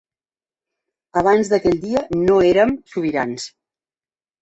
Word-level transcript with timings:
Abans 1.21 1.53
d'aquell 1.53 1.79
dia 1.85 2.03
no 2.25 2.41
érem 2.55 2.75
sobirans. 2.97 3.51